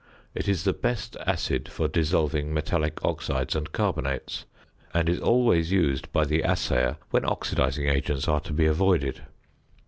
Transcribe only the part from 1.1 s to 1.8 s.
acid